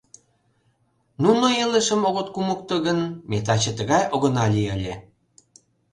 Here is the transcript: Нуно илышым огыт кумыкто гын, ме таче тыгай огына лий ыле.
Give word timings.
Нуно 1.23 1.47
илышым 1.63 2.01
огыт 2.09 2.27
кумыкто 2.35 2.75
гын, 2.85 2.99
ме 3.29 3.37
таче 3.45 3.71
тыгай 3.77 4.03
огына 4.13 4.45
лий 4.53 4.69
ыле. 4.75 4.93